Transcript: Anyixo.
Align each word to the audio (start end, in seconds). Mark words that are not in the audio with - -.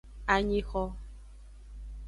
Anyixo. 0.35 0.83